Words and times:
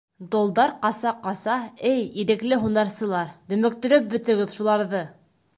—Долдар 0.35 0.71
ҡаса, 0.85 1.11
ҡаса, 1.27 1.57
эй, 1.91 2.01
Ирекле 2.23 2.59
һунарсылар, 2.63 3.33
дөмөктөрөп 3.55 4.09
бөтөгөҙ 4.15 4.57
шуларҙы! 4.59 5.05